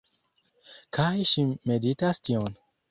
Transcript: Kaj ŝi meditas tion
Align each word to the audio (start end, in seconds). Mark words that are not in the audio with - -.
Kaj 0.99 1.13
ŝi 1.33 1.47
meditas 1.73 2.25
tion 2.29 2.63